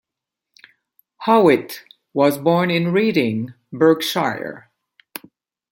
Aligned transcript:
Howitt 1.27 1.83
was 2.11 2.39
born 2.39 2.71
in 2.71 2.91
Reading, 2.91 3.53
Berkshire. 3.71 4.71